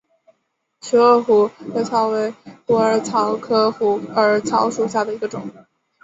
[0.79, 2.33] 直萼虎耳草为
[2.65, 5.47] 虎耳草科虎耳草属下的一个种。